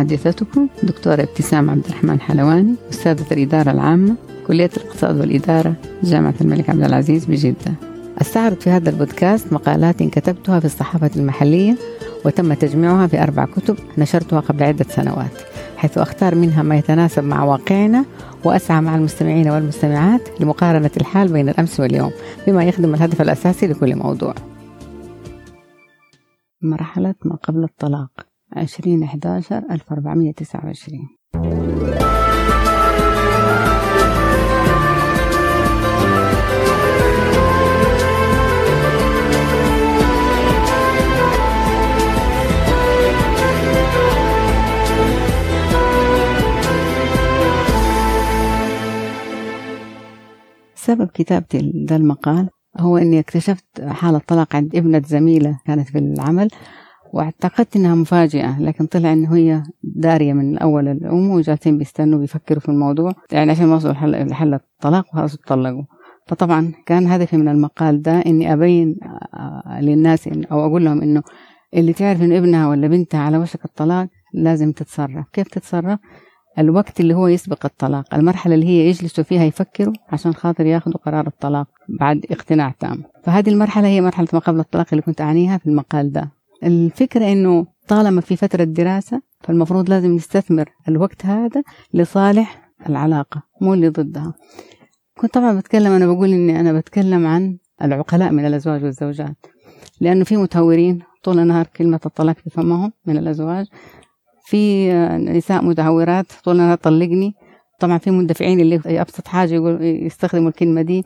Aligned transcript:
محدثتكم 0.00 0.68
دكتورة 0.82 1.22
ابتسام 1.22 1.70
عبد 1.70 1.84
الرحمن 1.86 2.20
حلواني 2.20 2.74
أستاذة 2.90 3.32
الإدارة 3.32 3.70
العامة 3.70 4.14
كلية 4.46 4.70
الاقتصاد 4.76 5.20
والإدارة 5.20 5.74
جامعة 6.02 6.34
الملك 6.40 6.70
عبد 6.70 6.84
العزيز 6.84 7.24
بجدة. 7.24 7.74
أستعرض 8.20 8.60
في 8.60 8.70
هذا 8.70 8.90
البودكاست 8.90 9.52
مقالات 9.52 10.02
كتبتها 10.02 10.60
في 10.60 10.64
الصحافة 10.64 11.10
المحلية 11.16 11.76
وتم 12.24 12.54
تجميعها 12.54 13.06
في 13.06 13.22
أربع 13.22 13.44
كتب 13.44 13.76
نشرتها 13.98 14.40
قبل 14.40 14.62
عدة 14.62 14.86
سنوات 14.88 15.32
حيث 15.76 15.98
أختار 15.98 16.34
منها 16.34 16.62
ما 16.62 16.78
يتناسب 16.78 17.24
مع 17.24 17.44
واقعنا 17.44 18.04
وأسعى 18.44 18.80
مع 18.80 18.96
المستمعين 18.96 19.50
والمستمعات 19.50 20.40
لمقارنة 20.40 20.90
الحال 20.96 21.28
بين 21.28 21.48
الأمس 21.48 21.80
واليوم 21.80 22.12
بما 22.46 22.64
يخدم 22.64 22.94
الهدف 22.94 23.22
الأساسي 23.22 23.66
لكل 23.66 23.96
موضوع. 23.96 24.34
مرحلة 26.62 27.14
ما 27.24 27.36
قبل 27.36 27.64
الطلاق. 27.64 28.29
2011 28.56 29.62
1429 29.70 30.98
سبب 50.74 51.08
كتابتي 51.14 51.84
ذا 51.88 51.96
المقال 51.96 52.48
هو 52.78 52.96
إني 52.96 53.20
اكتشفت 53.20 53.64
حالة 53.80 54.20
طلاق 54.26 54.56
عند 54.56 54.76
ابنة 54.76 55.02
زميلة 55.06 55.58
كانت 55.66 55.88
في 55.88 55.98
العمل. 55.98 56.48
واعتقدت 57.12 57.76
إنها 57.76 57.94
مفاجئة 57.94 58.60
لكن 58.60 58.86
طلع 58.86 59.12
إنه 59.12 59.36
هي 59.36 59.62
دارية 59.82 60.32
من 60.32 60.54
الأول 60.54 60.88
الأم 60.88 61.30
وجالسين 61.30 61.78
بيستنوا 61.78 62.18
بيفكروا 62.18 62.60
في 62.60 62.68
الموضوع. 62.68 63.12
يعني 63.32 63.50
عشان 63.50 63.66
ما 63.66 63.74
وصلوا 63.74 63.92
لحل 64.24 64.54
الطلاق 64.54 65.06
وخلاص 65.08 65.34
اتطلقوا. 65.34 65.82
فطبعا 66.26 66.72
كان 66.86 67.06
هدفي 67.06 67.36
من 67.36 67.48
المقال 67.48 68.02
ده 68.02 68.12
إني 68.20 68.52
أبين 68.52 68.96
آه، 69.34 69.80
للناس 69.80 70.28
إن 70.28 70.44
أو 70.44 70.66
أقول 70.66 70.84
لهم 70.84 71.02
إنه 71.02 71.22
اللي 71.74 71.92
تعرف 71.92 72.22
انه 72.22 72.38
ابنها 72.38 72.68
ولا 72.68 72.88
بنتها 72.88 73.20
على 73.20 73.38
وشك 73.38 73.64
الطلاق 73.64 74.08
لازم 74.34 74.72
تتصرف. 74.72 75.26
كيف 75.32 75.48
تتصرف؟ 75.48 75.98
الوقت 76.58 77.00
اللي 77.00 77.14
هو 77.14 77.28
يسبق 77.28 77.64
الطلاق 77.64 78.14
المرحلة 78.14 78.54
اللي 78.54 78.66
هي 78.66 78.88
يجلسوا 78.88 79.24
فيها 79.24 79.44
يفكروا 79.44 79.94
عشان 80.12 80.34
خاطر 80.34 80.66
ياخذوا 80.66 80.96
قرار 80.96 81.26
الطلاق 81.26 81.66
بعد 82.00 82.26
اقتناع 82.30 82.74
تام. 82.80 83.02
فهذه 83.24 83.48
المرحلة 83.50 83.88
هي 83.88 84.00
مرحلة 84.00 84.28
ما 84.32 84.38
قبل 84.38 84.60
الطلاق 84.60 84.86
اللي 84.92 85.02
كنت 85.02 85.20
أعنيها 85.20 85.58
في 85.58 85.66
المقال 85.66 86.12
ده. 86.12 86.39
الفكرة 86.64 87.32
إنه 87.32 87.66
طالما 87.88 88.20
في 88.20 88.36
فترة 88.36 88.64
دراسة 88.64 89.22
فالمفروض 89.40 89.90
لازم 89.90 90.10
نستثمر 90.14 90.68
الوقت 90.88 91.26
هذا 91.26 91.62
لصالح 91.94 92.70
العلاقة 92.88 93.42
مو 93.60 93.74
اللي 93.74 93.88
ضدها. 93.88 94.34
كنت 95.18 95.34
طبعا 95.34 95.52
بتكلم 95.58 95.92
أنا 95.92 96.06
بقول 96.06 96.28
إني 96.28 96.60
أنا 96.60 96.72
بتكلم 96.72 97.26
عن 97.26 97.58
العقلاء 97.82 98.32
من 98.32 98.46
الأزواج 98.46 98.84
والزوجات. 98.84 99.46
لأنه 100.00 100.24
في 100.24 100.36
متهورين 100.36 101.02
طول 101.22 101.38
النهار 101.38 101.66
كلمة 101.66 102.00
الطلاق 102.06 102.36
في 102.38 102.50
فمهم 102.50 102.92
من 103.06 103.18
الأزواج. 103.18 103.66
في 104.44 104.92
نساء 105.18 105.64
متهورات 105.64 106.26
طول 106.44 106.54
النهار 106.54 106.76
طلقني. 106.78 107.34
طبعا 107.78 107.98
في 107.98 108.10
مندفعين 108.10 108.60
اللي 108.60 108.80
أبسط 108.86 109.28
حاجة 109.28 109.54
يقول 109.54 109.82
يستخدموا 109.82 110.48
الكلمة 110.48 110.82
دي. 110.82 111.04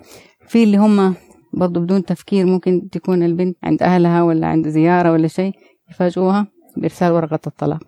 في 0.49 0.65
اللي 0.65 0.77
هم 0.77 1.15
برضه 1.57 1.81
بدون 1.81 2.05
تفكير 2.05 2.47
ممكن 2.47 2.89
تكون 2.93 3.23
البنت 3.23 3.57
عند 3.63 3.83
أهلها 3.83 4.23
ولا 4.23 4.47
عند 4.47 4.69
زيارة 4.69 5.13
ولا 5.13 5.29
شيء 5.29 5.53
يفاجئوها 5.91 6.47
بإرسال 6.77 7.13
ورقة 7.13 7.39
الطلاق. 7.47 7.83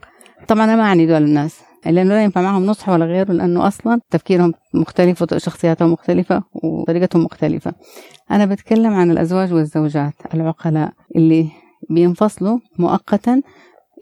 طبعا 0.48 0.64
أنا 0.64 0.76
ما 0.76 0.82
أعني 0.82 1.06
دول 1.06 1.22
الناس 1.22 1.60
لأنه 1.86 2.08
لا 2.14 2.24
ينفع 2.24 2.42
معهم 2.42 2.66
نصح 2.66 2.88
ولا 2.88 3.04
غيره 3.04 3.32
لأنه 3.32 3.66
أصلا 3.66 4.00
تفكيرهم 4.10 4.52
مختلف 4.74 5.22
وشخصياتهم 5.22 5.92
مختلفة 5.92 6.42
وطريقتهم 6.62 7.24
مختلفة. 7.24 7.72
أنا 8.30 8.46
بتكلم 8.46 8.94
عن 8.94 9.10
الأزواج 9.10 9.52
والزوجات 9.54 10.14
العقلاء 10.34 10.92
اللي 11.16 11.48
بينفصلوا 11.90 12.58
مؤقتا 12.78 13.42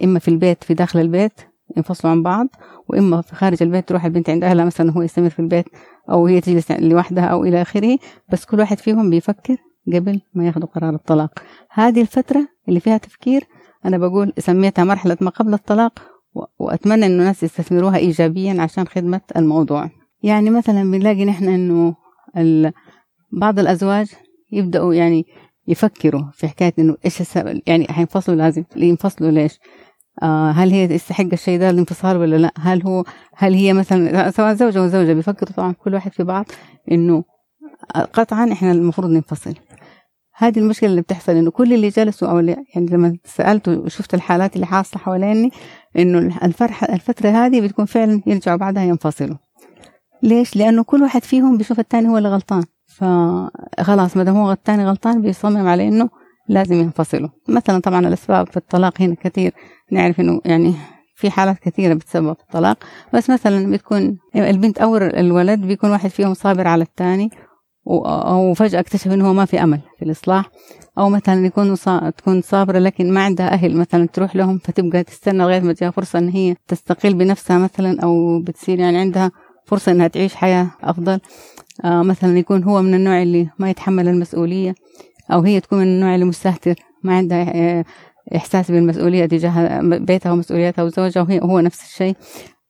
إما 0.05 0.19
في 0.19 0.29
البيت 0.29 0.65
في 0.65 0.75
داخل 0.75 1.01
البيت 1.01 1.33
ينفصلوا 1.77 2.13
عن 2.13 2.23
بعض 2.23 2.47
وإما 2.89 3.21
في 3.21 3.35
خارج 3.35 3.63
البيت 3.63 3.89
تروح 3.89 4.05
البنت 4.05 4.31
عند 4.31 4.45
أهلها 4.45 4.65
مثلا 4.65 4.93
هو 4.93 5.03
يستمر 5.03 5.31
في 5.31 5.39
البيت 5.39 5.65
أو 6.11 6.27
هي 6.27 6.41
تجلس 6.41 6.73
لوحدها 6.73 7.25
أو 7.25 7.45
إلى 7.45 7.63
آخره 7.63 7.99
بس 8.33 8.45
كل 8.45 8.61
واحد 8.61 8.79
فيهم 8.79 9.11
بيفكر 9.11 9.57
قبل 9.95 10.21
ما 10.35 10.47
ياخذوا 10.47 10.69
قرار 10.69 10.95
الطلاق. 10.95 11.31
هذه 11.71 12.01
الفترة 12.01 12.49
اللي 12.69 12.81
فيها 12.81 12.97
تفكير 12.97 13.45
أنا 13.85 13.99
بقول 13.99 14.33
سميتها 14.39 14.85
مرحلة 14.85 15.17
ما 15.21 15.31
قبل 15.31 15.55
الطلاق 15.55 16.03
وأتمنى 16.59 17.07
إنه 17.07 17.23
الناس 17.23 17.43
يستثمروها 17.43 17.97
إيجابيا 17.97 18.63
عشان 18.63 18.87
خدمة 18.87 19.21
الموضوع. 19.37 19.91
يعني 20.23 20.51
مثلا 20.51 20.83
بنلاقي 20.83 21.25
نحن 21.25 21.49
إنه 21.49 21.95
بعض 23.33 23.59
الأزواج 23.59 24.07
يبدأوا 24.53 24.95
يعني 24.95 25.27
يفكروا 25.69 26.23
في 26.33 26.49
حكاية 26.49 26.73
إنه 26.79 26.97
إيش 27.05 27.21
السبب 27.21 27.61
يعني 27.67 27.87
حينفصلوا 27.89 28.37
لازم 28.37 28.65
ينفصلوا 28.77 29.31
ليش؟ 29.31 29.59
آه 30.23 30.51
هل 30.51 30.71
هي 30.71 30.89
تستحق 30.89 31.27
الشيء 31.33 31.59
ده 31.59 31.71
الانفصال 31.71 32.17
ولا 32.17 32.37
لا؟ 32.37 32.53
هل 32.59 32.83
هو 32.83 33.05
هل 33.37 33.55
هي 33.55 33.73
مثلا 33.73 34.31
سواء 34.31 34.55
زوجة 34.55 34.83
وزوجة 34.83 35.13
بيفكروا 35.13 35.53
طبعا 35.57 35.73
كل 35.73 35.95
واحد 35.95 36.13
في 36.13 36.25
بعض 36.25 36.47
إنه 36.93 37.25
قطعا 38.13 38.53
إحنا 38.53 38.73
المفروض 38.73 39.11
ننفصل. 39.11 39.55
هذه 40.37 40.59
المشكلة 40.59 40.91
اللي 40.91 41.01
بتحصل 41.01 41.33
إنه 41.33 41.51
كل 41.51 41.73
اللي 41.75 41.89
جلسوا 41.89 42.41
اللي 42.41 42.57
يعني 42.75 42.87
لما 42.87 43.17
سألت 43.25 43.69
وشفت 43.69 44.15
الحالات 44.15 44.55
اللي 44.55 44.67
حاصلة 44.67 45.03
حواليني 45.03 45.51
إنه 45.99 46.39
الفرحة 46.45 46.95
الفترة 46.95 47.29
هذه 47.29 47.61
بتكون 47.61 47.85
فعلا 47.85 48.23
يرجعوا 48.27 48.57
بعدها 48.57 48.83
ينفصلوا. 48.83 49.37
ليش؟ 50.23 50.57
لأنه 50.57 50.83
كل 50.85 51.03
واحد 51.03 51.25
فيهم 51.25 51.57
بيشوف 51.57 51.81
الثاني 51.81 52.09
هو 52.09 52.19
اللي 52.19 52.29
غلطان. 52.29 52.65
فخلاص 52.87 54.17
ما 54.17 54.25
دام 54.25 54.37
هو 54.37 54.53
الثاني 54.53 54.87
غلطان 54.87 55.23
بيصمم 55.23 55.67
على 55.69 55.89
إنه 55.89 56.09
لازم 56.49 56.75
ينفصلوا. 56.75 57.29
مثلا 57.49 57.79
طبعا 57.79 58.09
الأسباب 58.09 58.47
في 58.47 58.57
الطلاق 58.57 59.03
هنا 59.03 59.15
كثير. 59.15 59.53
نعرف 59.93 60.21
إنه 60.21 60.41
يعني 60.45 60.75
في 61.17 61.31
حالات 61.31 61.59
كثيرة 61.59 61.95
بتسبب 61.95 62.29
الطلاق. 62.31 62.79
بس 63.15 63.31
مثلا 63.31 63.73
بتكون 63.73 64.19
البنت 64.37 64.79
أو 64.79 64.97
الولد 64.97 65.61
بيكون 65.61 65.91
واحد 65.91 66.11
فيهم 66.11 66.35
صابر 66.35 66.67
على 66.69 66.85
الثاني 66.85 67.31
أو 67.89 68.55
فجأة 68.55 68.81
اكتشف 68.81 69.07
إنه 69.13 69.29
هو 69.29 69.33
ما 69.33 69.45
في 69.45 69.63
أمل 69.63 69.81
في 69.99 70.05
الإصلاح. 70.05 70.51
أو 70.99 71.09
مثلا 71.09 71.47
يكون 71.47 71.75
صا... 71.75 72.11
تكون 72.11 72.41
صابرة 72.41 72.79
لكن 72.79 73.13
ما 73.13 73.25
عندها 73.25 73.53
أهل 73.53 73.77
مثلا 73.77 74.07
تروح 74.07 74.37
لهم 74.37 74.59
فتبقى 74.59 75.03
تستنى 75.05 75.39
لغاية 75.39 75.61
ما 75.61 75.73
تجيها 75.73 75.91
فرصة 75.91 76.19
إن 76.19 76.29
هي 76.29 76.57
تستقل 76.69 77.15
بنفسها 77.15 77.59
مثلا 77.59 78.01
أو 78.03 78.43
بتصير 78.43 78.79
يعني 78.79 78.99
عندها 78.99 79.31
فرصة 79.67 79.93
إنها 79.93 80.09
تعيش 80.09 80.35
حياة 80.35 80.71
أفضل. 80.83 81.21
آه 81.85 82.03
مثلا 82.03 82.39
يكون 82.39 82.65
هو 82.65 82.83
من 82.83 82.95
النوع 82.95 83.23
اللي 83.23 83.51
ما 83.59 83.71
يتحمل 83.71 84.09
المسؤولية. 84.09 84.75
أو 85.33 85.41
هي 85.41 85.61
تكون 85.61 85.79
من 85.79 85.85
النوع 85.85 86.15
اللي 86.15 86.25
مستهتر 86.25 86.75
ما 87.03 87.17
عندها 87.17 87.53
آه، 87.55 87.85
إحساس 88.37 88.71
بالمسؤولية 88.71 89.27
تجاه 89.27 89.81
بيتها 89.83 90.33
ومسؤولياتها 90.33 90.83
وزوجها 90.83 91.23
وهي 91.23 91.41
هو 91.43 91.61
نفس 91.61 91.83
الشيء. 91.83 92.17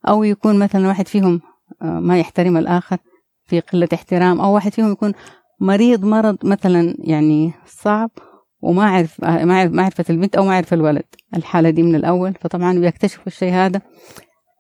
أو 0.09 0.25
يكون 0.25 0.59
مثلا 0.59 0.89
واحد 0.89 1.09
فيهم 1.09 1.41
آه 1.83 2.01
ما 2.01 2.19
يحترم 2.19 2.57
الآخر 2.57 2.99
في 3.47 3.61
قلة 3.61 3.89
احترام 3.95 4.41
أو 4.41 4.55
واحد 4.55 4.73
فيهم 4.73 4.93
يكون 4.93 5.13
مريض 5.61 6.05
مرض 6.05 6.37
مثلا 6.45 6.95
يعني 6.99 7.53
صعب 7.67 8.11
وما 8.63 8.85
عرف 8.85 9.25
ما 9.25 9.59
عرف 9.59 9.73
ما 9.73 9.83
عرفت 9.83 10.11
البنت 10.11 10.37
أو 10.37 10.45
ما 10.45 10.55
عرف 10.57 10.75
الولد. 10.75 11.05
الحالة 11.37 11.71
دي 11.71 11.83
من 11.83 11.95
الأول 11.95 12.35
فطبعا 12.41 12.79
بيكتشفوا 12.79 13.27
الشيء 13.27 13.53
هذا. 13.53 13.81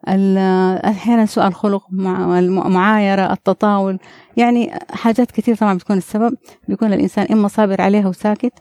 أحيانا 0.09 1.27
سوء 1.27 1.47
الخلق 1.47 1.83
مع 1.91 2.39
المعايره 2.39 3.33
التطاول. 3.33 3.99
يعني 4.37 4.71
حاجات 4.91 5.31
كثير 5.31 5.57
طبعا 5.57 5.75
بتكون 5.75 5.97
السبب. 5.97 6.37
بيكون 6.69 6.93
الإنسان 6.93 7.27
إما 7.33 7.49
صابر 7.49 7.81
عليها 7.81 8.09
وساكت 8.09 8.53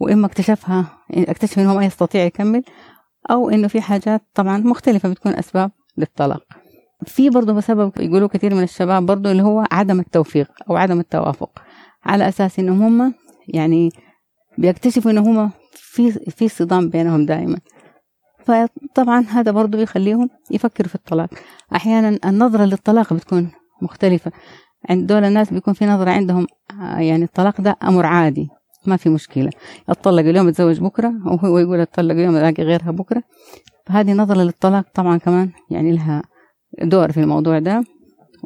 وإما 0.00 0.26
اكتشفها 0.26 0.98
اكتشف 1.10 1.58
إنه 1.58 1.74
ما 1.74 1.84
يستطيع 1.84 2.24
يكمل 2.24 2.62
أو 3.30 3.50
إنه 3.50 3.68
في 3.68 3.80
حاجات 3.80 4.22
طبعا 4.34 4.58
مختلفة 4.58 5.08
بتكون 5.08 5.32
أسباب 5.32 5.70
للطلاق. 5.98 6.42
في 7.06 7.30
برضه 7.30 7.60
سبب 7.60 7.92
يقولوا 8.00 8.28
كثير 8.28 8.54
من 8.54 8.62
الشباب 8.62 9.06
برضه 9.06 9.30
اللي 9.30 9.42
هو 9.42 9.64
عدم 9.72 10.00
التوفيق 10.00 10.50
أو 10.70 10.76
عدم 10.76 11.00
التوافق. 11.00 11.50
على 12.04 12.28
أساس 12.28 12.58
إنهم 12.58 12.82
هم 12.82 13.14
يعني 13.48 13.90
بيكتشفوا 14.58 15.10
انه 15.10 15.20
هم 15.20 15.50
في 15.72 16.12
في 16.12 16.48
صدام 16.48 16.88
بينهم 16.88 17.26
دائما. 17.26 17.58
فطبعا 18.50 19.20
هذا 19.20 19.50
برضو 19.50 19.78
بيخليهم 19.78 20.30
يفكروا 20.50 20.88
في 20.88 20.94
الطلاق. 20.94 21.28
أحيانا 21.74 22.18
النظرة 22.24 22.64
للطلاق 22.64 23.12
بتكون 23.12 23.50
مختلفة. 23.82 24.32
عند 24.90 25.06
دول 25.06 25.24
الناس 25.24 25.52
بيكون 25.52 25.74
في 25.74 25.86
نظرة 25.86 26.10
عندهم 26.10 26.46
آه، 26.80 26.98
يعني 26.98 27.24
الطلاق 27.24 27.60
ده 27.60 27.76
أمر 27.82 28.06
عادي 28.06 28.48
ما 28.86 28.96
في 28.96 29.08
مشكلة. 29.08 29.50
أتطلق 29.88 30.22
اليوم 30.22 30.48
أتزوج 30.48 30.80
بكرة 30.80 31.12
وهو 31.26 31.58
يقول 31.58 31.80
أتطلق 31.80 32.14
اليوم 32.14 32.36
ألاقي 32.36 32.62
غيرها 32.62 32.90
بكرة. 32.90 33.22
فهذه 33.86 34.12
نظرة 34.12 34.42
للطلاق 34.42 34.84
طبعا 34.94 35.18
كمان 35.18 35.50
يعني 35.70 35.92
لها 35.92 36.22
دور 36.82 37.12
في 37.12 37.20
الموضوع 37.20 37.58
ده. 37.58 37.84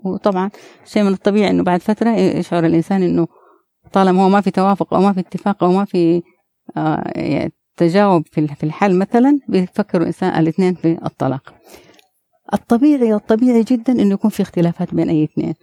وطبعا 0.05 0.51
شيء 0.85 1.03
من 1.03 1.13
الطبيعي 1.13 1.51
إنه 1.51 1.63
بعد 1.63 1.81
فترة 1.83 2.11
يشعر 2.11 2.67
الإنسان 2.67 3.03
إنه 3.03 3.27
طالما 3.93 4.25
هو 4.25 4.29
ما 4.29 4.41
في 4.41 4.51
توافق 4.51 4.95
أو 4.95 5.01
ما 5.01 5.13
في 5.13 5.21
اتفاق 5.21 5.65
أو 5.65 5.73
ما 5.73 5.85
في 5.85 6.23
آه 6.77 7.51
تجاوب 7.77 8.23
في 8.33 8.63
الحل 8.63 8.99
مثلا 8.99 9.39
بيفكروا 9.49 10.03
الإنسان 10.03 10.41
الاثنين 10.41 10.75
في 10.75 10.99
الطلاق. 11.07 11.55
الطبيعي 12.55 13.15
الطبيعي 13.15 13.63
جدا 13.63 13.93
إنه 13.93 14.15
يكون 14.15 14.31
في 14.31 14.43
اختلافات 14.43 14.95
بين 14.95 15.09
أي 15.09 15.25
اثنين. 15.25 15.55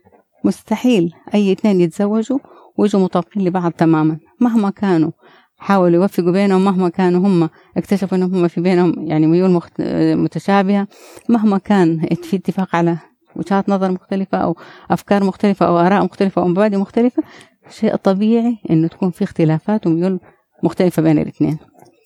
مستحيل 0.44 1.14
أي 1.34 1.52
اثنين 1.52 1.82
يتزوجوا 1.82 2.40
ويجوا 2.78 3.02
مطابقين 3.02 3.44
لبعض 3.44 3.72
تماما. 3.72 4.18
مهما 4.40 4.70
كانوا 4.70 5.12
حاولوا 5.58 6.02
يوفقوا 6.02 6.32
بينهم 6.32 6.66
مهما 6.66 6.90
كانوا 6.90 7.28
هم 7.28 7.50
اكتشفوا 7.78 8.18
إنهم 8.18 8.36
هم 8.36 8.48
في 8.48 8.62
بينهم 8.62 8.94
يعني 8.98 9.28
ميول 9.28 9.52
مخت... 9.52 9.82
متشابهة. 10.16 10.88
مهما 11.30 11.58
كان 11.58 12.08
في 12.24 12.36
اتفاق 12.36 12.76
على 12.76 12.98
وجهات 13.36 13.70
نظر 13.70 13.92
مختلفة 13.92 14.38
أو 14.38 14.58
أفكار 14.92 15.24
مختلفة 15.24 15.68
أو 15.68 15.80
آراء 15.80 16.04
مختلفة 16.04 16.42
أو 16.42 16.48
مبادئ 16.48 16.78
مختلفة 16.78 17.24
شيء 17.70 17.96
طبيعي 17.96 18.58
إنه 18.70 18.88
تكون 18.88 19.12
في 19.12 19.24
اختلافات 19.24 19.88
وميول 19.88 20.20
مختلفة 20.64 21.02
بين 21.02 21.20
الاثنين. 21.20 21.58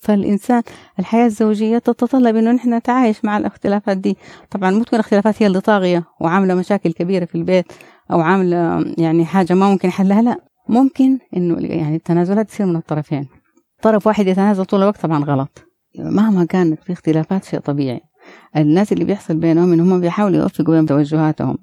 فالإنسان 0.06 0.62
الحياة 0.98 1.26
الزوجية 1.26 1.78
تتطلب 1.78 2.36
إنه 2.36 2.52
نحن 2.52 2.74
نتعايش 2.74 3.24
مع 3.24 3.36
الاختلافات 3.36 3.96
دي. 3.96 4.16
طبعا 4.50 4.70
مو 4.70 4.82
تكون 4.82 4.98
الاختلافات 4.98 5.42
هي 5.42 5.46
اللي 5.46 5.60
طاغية 5.60 6.04
وعاملة 6.20 6.54
مشاكل 6.54 6.92
كبيرة 6.92 7.24
في 7.24 7.34
البيت 7.34 7.72
أو 8.12 8.20
عاملة 8.20 8.84
يعني 8.98 9.24
حاجة 9.24 9.54
ما 9.54 9.70
ممكن 9.70 9.90
حلها 9.90 10.22
لا. 10.22 10.36
ممكن 10.68 11.18
إنه 11.36 11.56
يعني 11.60 11.96
التنازلات 11.96 12.48
تصير 12.48 12.66
من 12.66 12.76
الطرفين. 12.76 13.28
طرف 13.82 14.06
واحد 14.06 14.26
يتنازل 14.26 14.64
طول 14.64 14.82
الوقت 14.82 15.00
طبعا 15.02 15.24
غلط. 15.24 15.64
مهما 15.98 16.44
كانت 16.44 16.82
في 16.82 16.92
اختلافات 16.92 17.44
شيء 17.44 17.60
طبيعي. 17.60 18.00
الناس 18.56 18.92
اللي 18.92 19.04
بيحصل 19.04 19.36
بينهم 19.36 19.72
ان 19.72 19.80
هم 19.80 20.00
بيحاولوا 20.00 20.38
يوفقوا 20.42 20.74
بين 20.74 20.86
توجهاتهم. 20.86 21.58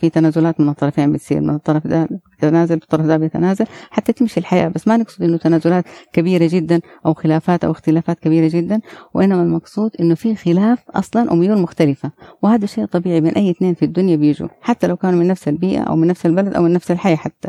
في 0.00 0.10
تنازلات 0.10 0.60
من 0.60 0.68
الطرفين 0.68 1.12
بتصير 1.12 1.40
من 1.40 1.54
الطرف 1.54 1.86
ده 1.86 2.08
بيتنازل 2.44 2.74
الطرف 2.74 3.06
ده 3.06 3.16
بيتنازل 3.16 3.66
حتى 3.90 4.12
تمشي 4.12 4.40
الحياة. 4.40 4.68
بس 4.68 4.88
ما 4.88 4.96
نقصد 4.96 5.22
إنه 5.22 5.36
تنازلات 5.36 5.84
كبيرة 6.12 6.48
جدا 6.52 6.80
أو 7.06 7.14
خلافات 7.14 7.64
أو 7.64 7.70
اختلافات 7.70 8.20
كبيرة 8.20 8.48
جدا 8.48 8.80
وإنما 9.14 9.42
المقصود 9.42 9.90
إنه 10.00 10.14
في 10.14 10.34
خلاف 10.34 10.78
أصلا 10.90 11.32
وميول 11.32 11.58
مختلفة. 11.58 12.10
وهذا 12.42 12.66
شيء 12.66 12.84
طبيعي 12.84 13.20
بين 13.20 13.32
أي 13.32 13.50
اثنين 13.50 13.74
في 13.74 13.84
الدنيا 13.84 14.16
بيجوا 14.16 14.48
حتى 14.60 14.86
لو 14.86 14.96
كانوا 14.96 15.18
من 15.18 15.26
نفس 15.26 15.48
البيئة 15.48 15.80
أو 15.80 15.96
من 15.96 16.06
نفس 16.06 16.26
البلد 16.26 16.54
أو 16.54 16.62
من 16.62 16.72
نفس 16.72 16.90
الحي 16.90 17.16
حتى. 17.16 17.48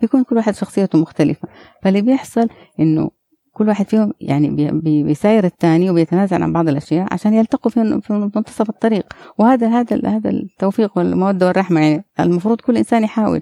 بيكون 0.00 0.24
كل 0.24 0.36
واحد 0.36 0.54
شخصيته 0.54 0.98
مختلفة. 0.98 1.48
فاللي 1.82 2.02
بيحصل 2.02 2.48
إنه 2.80 3.10
كل 3.52 3.68
واحد 3.68 3.88
فيهم 3.88 4.12
يعني 4.20 4.70
بيساير 4.82 5.44
الثاني 5.44 5.90
وبيتنازل 5.90 6.42
عن 6.42 6.52
بعض 6.52 6.68
الأشياء 6.68 7.06
عشان 7.12 7.34
يلتقوا 7.34 7.70
في 7.70 8.00
في 8.00 8.12
منتصف 8.12 8.70
الطريق. 8.70 9.06
وهذا 9.38 9.68
هذا 9.68 10.08
هذا 10.08 10.30
التوفيق 10.30 10.98
والمودة 10.98 11.46
والرحمة 11.46 11.80
يعني 11.80 12.04
المفروض 12.20 12.60
كل 12.60 12.76
إنسان 12.76 13.04
يحاول 13.04 13.40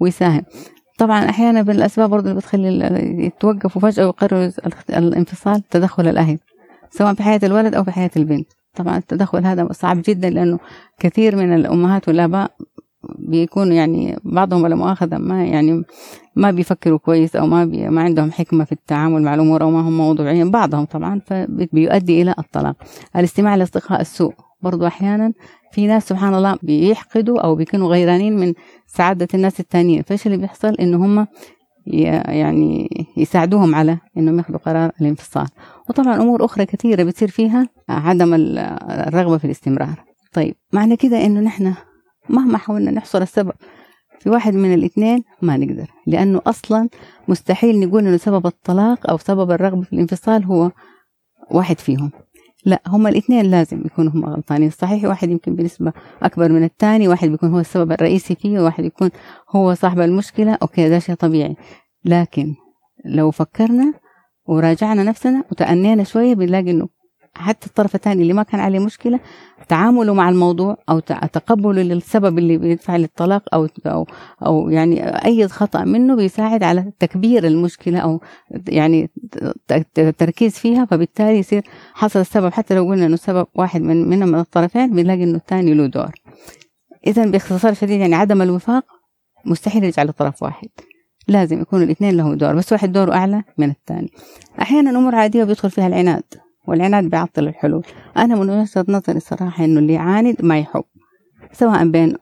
ويساهم. 0.00 0.42
طبعا 0.98 1.30
أحيانا 1.30 1.62
من 1.62 1.70
الاسباب 1.70 2.10
برضه 2.10 2.28
اللي 2.30 2.40
بتخلي 2.40 2.68
يتوقفوا 3.26 3.80
فجأة 3.82 4.04
ويقرروا 4.04 4.50
الانفصال 4.90 5.62
تدخل 5.68 6.08
الأهل 6.08 6.38
سواء 6.90 7.14
في 7.14 7.22
حياة 7.22 7.40
الولد 7.42 7.74
أو 7.74 7.84
في 7.84 7.90
حياة 7.90 8.10
البنت. 8.16 8.48
طبعا 8.76 8.96
التدخل 8.98 9.46
هذا 9.46 9.68
صعب 9.72 10.02
جدا 10.08 10.30
لأنه 10.30 10.58
كثير 10.98 11.36
من 11.36 11.54
الأمهات 11.54 12.08
والآباء 12.08 12.50
بيكونوا 13.18 13.74
يعني 13.74 14.18
بعضهم 14.24 14.62
ولا 14.62 14.74
مؤاخذة 14.74 15.18
ما 15.18 15.44
يعني 15.44 15.82
ما 16.36 16.50
بيفكروا 16.50 16.98
كويس 16.98 17.36
أو 17.36 17.46
ما 17.46 17.64
بي 17.64 17.88
ما 17.88 18.02
عندهم 18.02 18.30
حكمة 18.30 18.64
في 18.64 18.72
التعامل 18.72 19.22
مع 19.22 19.34
الأمور 19.34 19.62
أو 19.62 19.70
ما 19.70 19.80
هم 19.80 19.96
موضوعيين 19.96 20.50
بعضهم 20.50 20.84
طبعا 20.84 21.20
فبيؤدي 21.26 22.22
إلى 22.22 22.34
الطلاق. 22.38 22.76
الاستماع 23.16 23.54
لأصدقاء 23.54 24.00
السوء 24.00 24.34
برضو 24.62 24.86
أحيانا 24.86 25.32
في 25.72 25.86
ناس 25.86 26.08
سبحان 26.08 26.34
الله 26.34 26.58
بيحقدوا 26.62 27.40
أو 27.40 27.54
بيكونوا 27.54 27.88
غيرانين 27.88 28.36
من 28.36 28.54
سعادة 28.86 29.28
الناس 29.34 29.60
التانيين 29.60 30.02
فإيش 30.02 30.26
اللي 30.26 30.36
بيحصل؟ 30.36 30.74
إنه 30.74 30.96
هم 30.96 31.26
يعني 31.86 32.88
يساعدوهم 33.16 33.74
على 33.74 33.98
إنهم 34.16 34.38
ياخذوا 34.38 34.58
قرار 34.58 34.92
الانفصال. 35.00 35.46
وطبعا 35.88 36.22
أمور 36.22 36.44
أخرى 36.44 36.66
كثيرة 36.66 37.02
بتصير 37.02 37.28
فيها 37.28 37.68
عدم 37.88 38.34
الرغبة 38.34 39.38
في 39.38 39.44
الاستمرار. 39.44 40.04
طيب 40.32 40.54
معنى 40.72 40.96
كده 40.96 41.26
إنه 41.26 41.40
نحن 41.40 41.74
مهما 42.28 42.58
حاولنا 42.58 42.90
نحصر 42.90 43.22
السبب 43.22 43.52
في 44.20 44.30
واحد 44.30 44.54
من 44.54 44.74
الاثنين 44.74 45.24
ما 45.42 45.56
نقدر. 45.56 45.90
لأنه 46.06 46.40
أصلا 46.46 46.88
مستحيل 47.28 47.80
نقول 47.80 48.06
إنه 48.06 48.16
سبب 48.16 48.46
الطلاق 48.46 49.10
أو 49.10 49.18
سبب 49.18 49.50
الرغبة 49.50 49.82
في 49.82 49.92
الانفصال 49.92 50.44
هو 50.44 50.70
واحد 51.50 51.78
فيهم. 51.78 52.10
لا 52.64 52.82
هما 52.86 53.08
الاثنين 53.08 53.46
لازم 53.46 53.82
يكونوا 53.86 54.12
هم 54.12 54.24
غلطانين. 54.24 54.70
صحيح 54.70 55.04
واحد 55.04 55.30
يمكن 55.30 55.54
بنسبة 55.56 55.92
أكبر 56.22 56.52
من 56.52 56.64
الثاني 56.64 57.08
واحد 57.08 57.28
بيكون 57.28 57.50
هو 57.50 57.60
السبب 57.60 57.92
الرئيسي 57.92 58.34
فيه 58.34 58.60
وواحد 58.60 58.84
يكون 58.84 59.10
هو 59.50 59.74
صاحب 59.74 60.00
المشكلة. 60.00 60.58
أوكي 60.62 60.88
ده 60.88 60.98
شيء 60.98 61.14
طبيعي. 61.14 61.56
لكن 62.04 62.54
لو 63.04 63.30
فكرنا 63.30 63.94
وراجعنا 64.46 65.02
نفسنا 65.02 65.44
وتأنينا 65.50 66.04
شوية 66.04 66.34
بنلاقي 66.34 66.70
إنه 66.70 66.88
حتى 67.34 67.66
الطرف 67.66 67.94
الثاني 67.94 68.22
اللي 68.22 68.32
ما 68.32 68.42
كان 68.42 68.60
عليه 68.60 68.78
مشكلة 68.78 69.20
تعامله 69.68 70.14
مع 70.14 70.28
الموضوع 70.28 70.76
أو 70.88 70.98
تقبله 70.98 71.82
للسبب 71.82 72.38
اللي 72.38 72.58
بيدفع 72.58 72.96
للطلاق 72.96 73.42
أو 73.54 73.68
أو 73.86 74.06
أو 74.46 74.70
يعني 74.70 75.04
أي 75.24 75.48
خطأ 75.48 75.84
منه 75.84 76.16
بيساعد 76.16 76.62
على 76.62 76.92
تكبير 76.98 77.46
المشكلة 77.46 77.98
أو 77.98 78.20
يعني 78.68 79.10
التركيز 79.98 80.52
فيها 80.52 80.84
فبالتالي 80.84 81.38
يصير 81.38 81.62
حصل 81.94 82.20
السبب. 82.20 82.52
حتى 82.52 82.74
لو 82.74 82.84
قلنا 82.88 83.06
إنه 83.06 83.16
سبب 83.16 83.46
واحد 83.54 83.80
من 83.80 84.08
منهم 84.08 84.28
من 84.28 84.38
الطرفين 84.38 84.90
بنلاقي 84.90 85.24
إنه 85.24 85.36
الثاني 85.36 85.74
له 85.74 85.86
دور. 85.86 86.10
اذا 87.06 87.26
باختصار 87.26 87.74
شديد 87.74 88.00
يعني 88.00 88.14
عدم 88.14 88.42
الوفاق 88.42 88.84
مستحيل 89.44 89.84
يرجع 89.84 90.02
لطرف 90.02 90.42
واحد. 90.42 90.68
لازم 91.28 91.60
يكون 91.60 91.82
الاثنين 91.82 92.16
لهم 92.16 92.34
دور 92.34 92.54
بس 92.54 92.72
واحد 92.72 92.92
دوره 92.92 93.14
أعلى 93.14 93.42
من 93.58 93.70
الثاني. 93.70 94.10
أحيانا 94.60 94.90
أمور 94.90 95.14
عادية 95.14 95.44
بيدخل 95.44 95.70
فيها 95.70 95.86
العناد. 95.86 96.41
والعناد 96.68 97.04
بيعطل 97.04 97.48
الحلول. 97.48 97.82
أنا 98.16 98.34
من 98.34 98.50
وجهة 98.50 98.84
نظري 98.88 99.16
الصراحة 99.16 99.64
إنه 99.64 99.80
اللي 99.80 99.92
يعاند 99.92 100.36
ما 100.42 100.58
يحب. 100.58 100.84
سواء 101.52 101.88
بين 101.88 102.16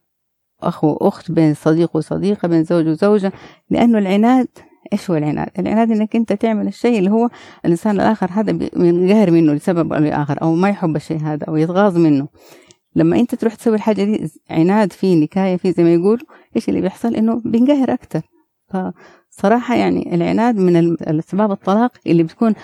أخ 0.62 0.84
وأخت 0.84 1.30
بين 1.30 1.54
صديق 1.54 1.96
وصديقة 1.96 2.48
بين 2.48 2.64
زوج 2.64 2.86
وزوجة. 2.86 3.32
لأنه 3.70 3.98
العناد 3.98 4.48
إيش 4.92 5.10
هو 5.10 5.16
العناد؟ 5.16 5.48
العناد 5.58 5.90
إنك 5.90 6.16
أنت 6.16 6.32
تعمل 6.32 6.66
الشيء 6.66 6.98
اللي 6.98 7.10
هو 7.10 7.28
الإنسان 7.64 7.96
الآخر 7.96 8.30
هذا 8.30 8.50
ينقهر 8.76 9.30
منه 9.30 9.52
لسبب 9.52 9.92
أو 9.92 10.00
لآخر 10.00 10.42
أو 10.42 10.54
ما 10.54 10.68
يحب 10.68 10.96
الشيء 10.96 11.20
هذا 11.20 11.44
أو 11.44 11.56
يتغاظ 11.56 11.98
منه. 11.98 12.28
لما 12.96 13.20
أنت 13.20 13.34
تروح 13.34 13.54
تسوي 13.54 13.74
الحاجة 13.74 14.04
دي 14.04 14.30
عناد 14.50 14.92
فيه 14.92 15.22
نكاية 15.22 15.56
فيه 15.56 15.70
زي 15.70 15.84
ما 15.84 15.94
يقولوا 15.94 16.26
إيش 16.56 16.68
اللي 16.68 16.80
بيحصل؟ 16.80 17.16
إنه 17.16 17.42
بينقهر 17.44 17.92
أكتر. 17.92 18.20
فصراحة 18.68 19.74
يعني 19.74 20.14
العناد 20.14 20.56
من 20.56 20.76
الأسباب 20.76 21.50
الطلاق 21.50 21.92
اللي 22.06 22.22
بتكون 22.22 22.54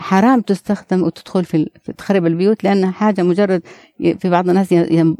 حرام 0.00 0.40
تستخدم 0.40 1.02
وتدخل 1.02 1.44
في 1.44 1.70
تخرب 1.98 2.26
البيوت 2.26 2.64
لانها 2.64 2.90
حاجة 2.90 3.22
مجرد 3.22 3.62
في 3.98 4.30
بعض 4.30 4.48
الناس 4.48 4.72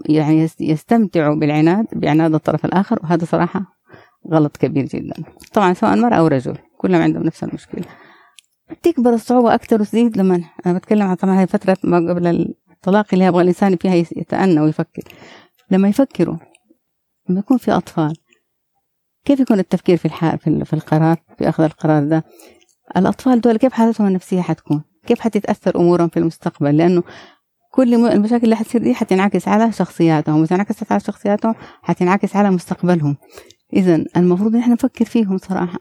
يعني 0.08 0.48
يستمتعوا 0.60 1.34
بالعناد 1.34 1.86
بعناد 1.92 2.34
الطرف 2.34 2.64
الآخر 2.64 2.98
وهذا 3.02 3.24
صراحة 3.24 3.78
غلط 4.30 4.56
كبير 4.56 4.84
جدا. 4.84 5.14
طبعا 5.52 5.72
سواء 5.72 5.96
مرأة 5.96 6.16
أو 6.16 6.26
رجل 6.26 6.56
كلهم 6.78 7.02
عندهم 7.02 7.22
نفس 7.22 7.44
المشكلة. 7.44 7.84
تكبر 8.82 9.14
الصعوبة 9.14 9.54
أكثر 9.54 9.80
وتزيد 9.80 10.16
لما 10.16 10.44
أنا 10.66 10.78
بتكلم 10.78 11.02
عن 11.02 11.14
طبعا 11.14 11.40
هي 11.40 11.46
فترة 11.46 11.76
ما 11.84 11.96
قبل 12.12 12.26
الطلاق 12.70 13.06
اللي 13.12 13.24
يبغى 13.24 13.42
الإنسان 13.42 13.76
فيها 13.76 13.94
يتأنى 13.94 14.60
ويفكر. 14.60 15.02
لما 15.70 15.88
يفكروا 15.88 16.36
لما 17.28 17.38
يكون 17.38 17.58
في 17.58 17.72
أطفال 17.72 18.12
كيف 19.24 19.40
يكون 19.40 19.58
التفكير 19.58 19.96
في 19.96 20.04
الح... 20.04 20.36
في 20.36 20.72
القرار 20.72 21.16
في 21.38 21.48
أخذ 21.48 21.64
القرار 21.64 22.04
ده؟ 22.04 22.24
الأطفال 22.96 23.40
دول 23.40 23.56
كيف 23.56 23.72
حالتهم 23.72 24.06
النفسية 24.06 24.40
حتكون؟ 24.40 24.82
كيف 25.06 25.20
حتتأثر 25.20 25.76
أمورهم 25.80 26.08
في 26.08 26.16
المستقبل؟ 26.16 26.76
لأنه 26.76 27.02
كل 27.72 27.94
المشاكل 27.94 28.44
اللي 28.44 28.56
حتصير 28.56 28.82
دي 28.82 28.94
حتنعكس 28.94 29.48
على 29.48 29.72
شخصياتهم 29.72 30.40
وإذا 30.40 30.56
انعكست 30.56 30.92
على 30.92 31.00
شخصياتهم 31.00 31.54
حتنعكس 31.82 32.36
على 32.36 32.50
مستقبلهم. 32.50 33.16
إذا 33.72 34.04
المفروض 34.16 34.54
إن 34.54 34.60
إحنا 34.60 34.74
نفكر 34.74 35.04
فيهم 35.04 35.38
صراحة. 35.38 35.78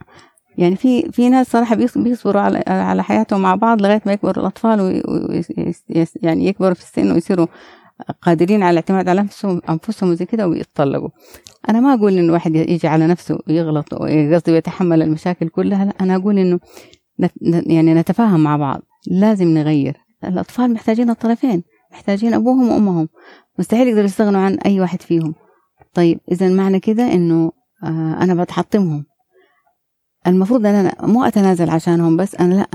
يعني 0.57 0.75
في 0.75 1.11
في 1.11 1.29
ناس 1.29 1.47
صراحة 1.51 1.75
بيصبروا 1.75 2.41
على 2.41 2.63
على 2.67 3.03
حياتهم 3.03 3.41
مع 3.41 3.55
بعض 3.55 3.81
لغاية 3.81 4.01
ما 4.05 4.13
يكبروا 4.13 4.43
الأطفال 4.43 4.81
ويعني 4.81 6.47
يكبروا 6.47 6.73
في 6.73 6.81
السن 6.81 7.11
ويصيروا 7.11 7.47
قادرين 8.21 8.63
على 8.63 8.69
الاعتماد 8.71 9.09
على 9.09 9.21
نفسهم 9.21 9.61
أنفسهم 9.69 10.09
وزي 10.09 10.25
كده 10.25 10.47
ويتطلقوا 10.47 11.09
أنا 11.69 11.79
ما 11.79 11.93
أقول 11.93 12.13
إنه 12.13 12.21
الواحد 12.27 12.55
يجي 12.55 12.87
على 12.87 13.07
نفسه 13.07 13.39
ويغلط 13.47 13.93
قصدي 14.33 14.51
ويتحمل 14.51 15.01
المشاكل 15.01 15.47
كلها 15.49 15.85
لا 15.85 15.93
أنا 16.01 16.15
أقول 16.15 16.37
إنه 16.39 16.59
يعني 17.41 17.93
نتفاهم 17.93 18.39
مع 18.43 18.57
بعض. 18.57 18.81
لازم 19.07 19.47
نغير. 19.47 19.97
الأطفال 20.23 20.73
محتاجين 20.73 21.09
الطرفين. 21.09 21.63
محتاجين 21.91 22.33
أبوهم 22.33 22.69
وأمهم. 22.69 23.09
مستحيل 23.59 23.87
يقدروا 23.87 24.05
يستغنوا 24.05 24.41
عن 24.41 24.53
أي 24.65 24.79
واحد 24.81 25.01
فيهم. 25.01 25.35
طيب 25.93 26.19
إذا 26.31 26.49
معنى 26.49 26.79
كده 26.79 27.13
إنه 27.13 27.51
آه 27.83 28.17
أنا 28.21 28.43
بتحطمهم. 28.43 29.05
المفروض 30.27 30.65
ان 30.65 30.75
أنا 30.75 30.93
مو 31.01 31.23
أتنازل 31.23 31.69
عشانهم 31.69 32.17
بس 32.17 32.35
أنا 32.35 32.53
لا 32.53 32.67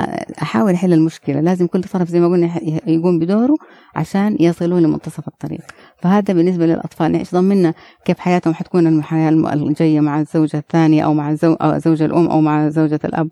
أحاول 0.43 0.73
أحل 0.73 0.93
المشكلة. 0.93 1.41
لازم 1.41 1.67
كل 1.67 1.83
طرف 1.83 2.09
زي 2.09 2.21
ما 2.21 2.27
قلنا 2.27 2.51
يقوم 2.87 3.19
بدوره 3.19 3.57
عشان 3.97 4.37
يصلوا 4.41 4.81
لمنتصف 4.81 5.29
الطريق. 5.29 5.61
فهذا 5.99 6.35
بالنسبة 6.35 6.67
للأطفال. 6.67 7.17
إيش 7.17 7.35
ضمننا؟ 7.35 7.75
كيف 8.05 8.19
حياتهم 8.19 8.55
حتكون 8.55 8.87
الحياة 8.87 9.31
الجاية 9.31 10.01
مع 10.01 10.21
الزوجة 10.21 10.57
الثانية 10.57 11.03
أو 11.05 11.15
مع 11.15 11.31
الزوج 11.31 11.57
أو 11.61 11.79
زوجة 11.79 12.05
الأم 12.05 12.27
أو 12.27 12.41
مع 12.41 12.69
زوجة 12.69 13.01
الأب؟ 13.05 13.29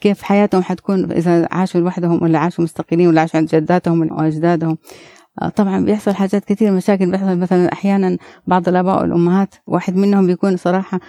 كيف 0.00 0.22
حياتهم 0.22 0.62
حتكون 0.62 1.12
إذا 1.12 1.48
عاشوا 1.50 1.80
لوحدهم 1.80 2.22
ولا 2.22 2.38
عاشوا 2.38 2.64
مستقلين 2.64 3.08
ولا 3.08 3.20
عاشوا 3.20 3.40
عند 3.40 3.48
جداتهم 3.48 4.12
واجدادهم 4.12 4.78
آه، 5.42 5.48
طبعا 5.48 5.84
بيحصل 5.84 6.14
حاجات 6.14 6.44
كثير 6.44 6.72
مشاكل 6.72 7.10
بيحصل. 7.10 7.38
مثلا 7.38 7.72
أحيانا 7.72 8.18
بعض 8.46 8.68
الآباء 8.68 9.02
والأمهات 9.02 9.54
واحد 9.66 9.96
منهم 9.96 10.26
بيكون 10.26 10.56
صراحة 10.56 11.00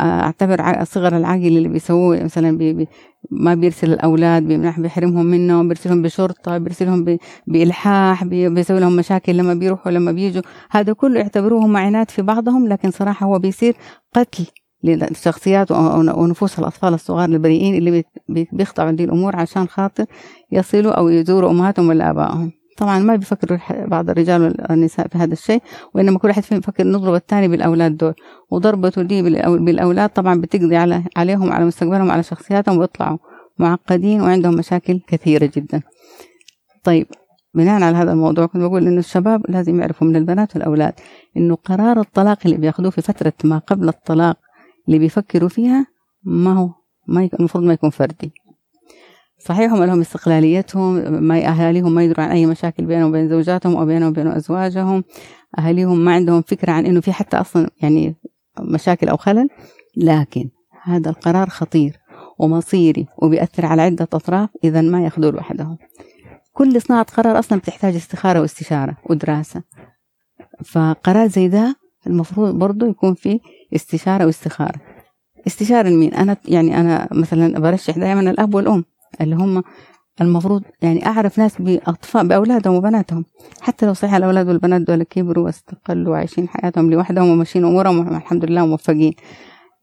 آه، 0.00 0.02
أعتبر 0.20 0.84
صغر 0.84 1.16
العقل 1.16 1.46
اللي 1.46 1.68
بيسووه. 1.68 2.24
مثلا 2.24 2.58
بي 2.58 2.72
بي 2.72 2.88
ما 3.30 3.54
بيرسل 3.54 3.92
الأولاد 3.92 4.42
بيحرمهم 4.78 5.26
منهم 5.26 5.68
بيرسلهم 5.68 6.02
بشرطة 6.02 6.58
بيرسلهم 6.58 7.18
بإلحاح 7.46 8.24
بيسوي 8.24 8.80
لهم 8.80 8.96
مشاكل 8.96 9.36
لما 9.36 9.54
بيروحوا 9.54 9.92
لما 9.92 10.12
بيجوا. 10.12 10.42
هذا 10.70 10.92
كله 10.92 11.20
يعتبروه 11.20 11.64
هم 11.64 11.76
عناد 11.76 12.10
في 12.10 12.22
بعضهم 12.22 12.68
لكن 12.68 12.90
صراحة 12.90 13.26
هو 13.26 13.38
بيصير 13.38 13.76
قتل. 14.14 14.46
للشخصيات 14.84 15.70
ونفوس 15.70 16.58
الأطفال 16.58 16.94
الصغار 16.94 17.28
البريئين 17.28 17.74
اللي 17.74 18.04
بيخضعوا 18.28 18.90
دي 18.90 19.04
الأمور 19.04 19.36
عشان 19.36 19.68
خاطر 19.68 20.04
يصلوا 20.52 20.92
أو 20.92 21.08
يزوروا 21.08 21.50
أمهاتهم 21.50 21.88
ولا 21.88 22.10
آبائهم. 22.10 22.52
طبعا 22.78 22.98
ما 22.98 23.16
بيفكروا 23.16 23.58
بعض 23.86 24.10
الرجال 24.10 24.42
والنساء 24.70 25.08
في 25.08 25.18
هذا 25.18 25.32
الشيء 25.32 25.62
وإنما 25.94 26.18
كل 26.18 26.28
واحد 26.28 26.42
فيهم 26.42 26.58
يفكر 26.58 26.86
نضرب 26.86 27.14
الثاني 27.14 27.48
بالأولاد 27.48 27.96
دول. 27.96 28.14
وضربته 28.50 29.02
دي 29.02 29.22
بالأولاد 29.58 30.10
طبعا 30.10 30.40
بتقضي 30.40 30.76
على 30.76 31.04
عليهم 31.16 31.52
على 31.52 31.64
مستقبلهم 31.64 32.10
على 32.10 32.22
شخصياتهم 32.22 32.78
ويطلعوا 32.78 33.18
معقدين 33.58 34.20
وعندهم 34.20 34.54
مشاكل 34.54 35.00
كثيرة 35.08 35.50
جدا. 35.56 35.82
طيب 36.84 37.06
بناء 37.54 37.82
على 37.82 37.96
هذا 37.96 38.12
الموضوع 38.12 38.46
كنت 38.46 38.62
بقول 38.62 38.86
إنه 38.86 38.98
الشباب 38.98 39.50
لازم 39.50 39.80
يعرفوا 39.80 40.06
من 40.06 40.16
البنات 40.16 40.56
والأولاد 40.56 40.92
إنه 41.36 41.54
قرار 41.54 42.00
الطلاق 42.00 42.38
اللي 42.44 42.56
بياخذوه 42.56 42.90
في 42.90 43.02
فترة 43.02 43.32
ما 43.44 43.58
قبل 43.58 43.88
الطلاق 43.88 44.36
اللي 44.86 44.98
بيفكروا 44.98 45.48
فيها 45.48 45.86
ما 46.24 46.52
هو 46.52 46.70
ما 47.06 47.28
المفروض 47.40 47.64
ما 47.64 47.72
يكون 47.72 47.90
فردي. 47.90 48.32
صحيح 49.38 49.72
هم 49.72 49.84
لهم 49.84 50.00
استقلاليتهم 50.00 51.12
ما 51.22 51.48
أهاليهم 51.48 51.94
ما 51.94 52.04
يدروا 52.04 52.24
عن 52.24 52.30
أي 52.30 52.46
مشاكل 52.46 52.84
بينهم 52.86 53.08
وبين 53.08 53.28
زوجاتهم 53.28 53.76
أو 53.76 53.86
بينهم 53.86 54.08
وبين 54.08 54.26
أزواجهم. 54.26 55.04
أهاليهم 55.58 55.98
ما 55.98 56.12
عندهم 56.12 56.42
فكرة 56.42 56.72
عن 56.72 56.86
إنه 56.86 57.00
في 57.00 57.12
حتى 57.12 57.36
أصلا 57.36 57.70
يعني 57.82 58.16
مشاكل 58.60 59.08
أو 59.08 59.16
خلل. 59.16 59.48
لكن 59.96 60.50
هذا 60.82 61.10
القرار 61.10 61.48
خطير 61.48 61.98
ومصيري 62.38 63.06
وبيأثر 63.18 63.66
على 63.66 63.82
عدة 63.82 64.08
أطراف 64.12 64.48
إذا 64.64 64.80
ما 64.80 65.04
ياخذوه 65.04 65.30
لوحدهم. 65.30 65.78
كل 66.52 66.82
صناعة 66.82 67.02
قرار 67.04 67.38
أصلا 67.38 67.58
بتحتاج 67.58 67.94
استخارة 67.94 68.40
واستشارة 68.40 68.96
ودراسة. 69.10 69.62
فقرار 70.64 71.26
زي 71.26 71.48
ده 71.48 71.76
المفروض 72.06 72.54
برضه 72.54 72.86
يكون 72.86 73.14
فيه 73.14 73.40
استشارة 73.74 74.26
واستخارة. 74.26 74.80
استشارة 75.46 75.88
لمين؟ 75.88 76.14
أنا 76.14 76.36
يعني 76.48 76.80
أنا 76.80 77.08
مثلا 77.12 77.58
برشح 77.60 77.98
دائما 77.98 78.20
الأب 78.30 78.54
والأم 78.54 78.84
اللي 79.20 79.36
هم 79.36 79.62
المفروض 80.20 80.62
يعني 80.82 81.06
أعرف 81.06 81.38
ناس 81.38 81.62
بأطفال 81.62 82.28
بأولادهم 82.28 82.74
وبناتهم. 82.74 83.24
حتى 83.60 83.86
لو 83.86 83.92
صحيح 83.94 84.14
الأولاد 84.14 84.48
والبنات 84.48 84.82
دول 84.82 85.02
كبروا 85.02 85.44
واستقلوا 85.44 86.12
وعايشين 86.12 86.48
حياتهم 86.48 86.90
لوحدهم 86.90 87.28
وماشيين 87.28 87.64
أمورهم 87.64 88.16
الحمد 88.16 88.44
لله 88.44 88.66
موفقين. 88.66 89.12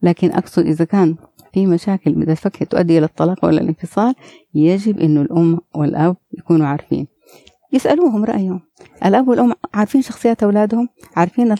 لكن 0.02 0.30
أقصد 0.30 0.66
إذا 0.66 0.84
كان 0.84 1.16
في 1.52 1.66
مشاكل 1.66 2.12
بتفكر 2.12 2.64
تؤدي 2.64 2.98
إلى 2.98 3.06
الطلاق 3.06 3.44
ولا 3.44 3.60
الانفصال 3.60 4.14
يجب 4.54 5.00
إنه 5.00 5.22
الأم 5.22 5.58
والأب 5.74 6.16
يكونوا 6.38 6.66
عارفين. 6.66 7.06
يسألوهم 7.72 8.24
رأيهم. 8.24 8.60
الأب 9.04 9.28
والأم 9.28 9.52
عارفين 9.74 10.02
شخصيات 10.02 10.42
أولادهم 10.42 10.88
عارفين 11.16 11.54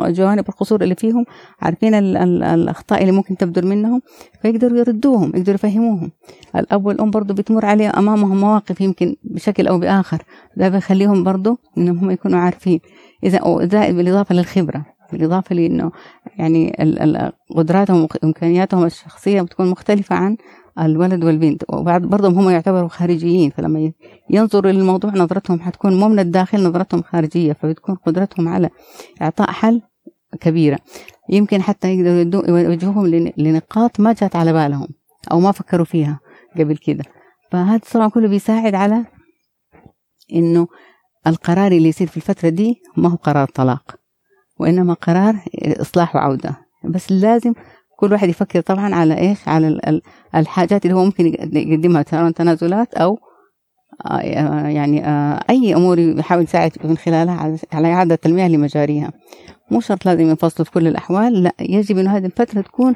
جوانب 0.00 0.48
القصور 0.48 0.82
اللي 0.82 0.94
فيهم 0.94 1.24
عارفين 1.60 1.94
الأخطاء 1.94 3.00
اللي 3.00 3.12
ممكن 3.12 3.36
تبدر 3.36 3.64
منهم 3.64 4.02
فيقدروا 4.42 4.78
يردوهم 4.78 5.28
يقدروا 5.34 5.54
يفهموهم. 5.54 6.10
الأب 6.56 6.86
والأم 6.86 7.10
برضو 7.10 7.34
بتمر 7.34 7.66
عليه 7.66 7.98
أمامهم 7.98 8.40
مواقف 8.40 8.80
يمكن 8.80 9.16
بشكل 9.24 9.66
أو 9.66 9.78
بآخر. 9.78 10.22
ده 10.56 10.68
بيخليهم 10.68 11.24
برضو 11.24 11.58
إنهم 11.78 11.98
هم 11.98 12.10
يكونوا 12.10 12.38
عارفين. 12.38 12.80
إذا 13.24 13.38
بالإضافة 13.92 14.34
للخبرة 14.34 14.86
بالإضافة 15.12 15.54
لأنه 15.54 15.92
يعني 16.38 16.76
قدراتهم 17.56 18.08
وإمكانياتهم 18.24 18.84
الشخصية 18.84 19.42
بتكون 19.42 19.70
مختلفة 19.70 20.16
عن 20.16 20.36
الولد 20.80 21.24
والبنت. 21.24 21.64
وبعد 21.68 22.02
برضهم 22.02 22.38
هم 22.38 22.50
يعتبروا 22.50 22.88
خارجيين 22.88 23.50
فلما 23.50 23.92
ينظروا 24.30 24.72
للموضوع 24.72 25.10
نظرتهم 25.10 25.60
حتكون 25.60 26.00
مو 26.00 26.08
من 26.08 26.18
الداخل 26.18 26.62
نظرتهم 26.62 27.02
خارجية 27.02 27.52
فبتكون 27.52 27.94
قدرتهم 27.94 28.48
على 28.48 28.70
إعطاء 29.22 29.50
حل 29.50 29.82
كبيرة. 30.40 30.78
يمكن 31.30 31.62
حتى 31.62 31.94
يقدروا 31.94 32.48
يوجهوهم 32.60 33.06
لنقاط 33.36 34.00
ما 34.00 34.12
جات 34.12 34.36
على 34.36 34.52
بالهم 34.52 34.88
أو 35.32 35.40
ما 35.40 35.52
فكروا 35.52 35.84
فيها 35.84 36.20
قبل 36.58 36.76
كده. 36.76 37.04
فهذا 37.52 37.80
طبعا 37.92 38.08
كله 38.08 38.28
بيساعد 38.28 38.74
على 38.74 39.04
إنه 40.32 40.68
القرار 41.26 41.72
اللي 41.72 41.88
يصير 41.88 42.06
في 42.06 42.16
الفترة 42.16 42.48
دي 42.48 42.74
ما 42.96 43.08
هو 43.08 43.16
قرار 43.16 43.48
طلاق 43.48 43.96
وإنما 44.60 44.94
قرار 44.94 45.36
إصلاح 45.64 46.16
وعودة. 46.16 46.56
بس 46.84 47.12
لازم 47.12 47.52
كل 47.96 48.12
واحد 48.12 48.28
يفكر 48.28 48.60
طبعا 48.60 48.94
على 48.94 49.18
إيش؟ 49.18 49.48
على 49.48 50.00
الحاجات 50.34 50.84
اللي 50.86 50.96
هو 50.96 51.04
ممكن 51.04 51.26
يقدمها 51.52 52.04
سواء 52.10 52.30
تنازلات 52.30 52.94
أو 52.94 53.18
آه، 54.06 54.20
يعني 54.68 55.06
آه، 55.06 55.44
أي 55.50 55.74
أمور 55.74 55.98
يحاول 55.98 56.42
يساعد 56.42 56.72
من 56.84 56.96
خلالها 56.96 57.56
على 57.72 57.92
إعادة 57.92 58.18
المياه 58.26 58.48
لمجاريها. 58.48 59.12
مو 59.70 59.80
شرط 59.80 60.06
لازم 60.06 60.20
ينفصلوا 60.20 60.64
في 60.64 60.70
كل 60.70 60.86
الأحوال 60.86 61.42
لا 61.42 61.52
يجب 61.60 61.98
أن 61.98 62.06
هذه 62.06 62.26
الفترة 62.26 62.60
تكون 62.60 62.94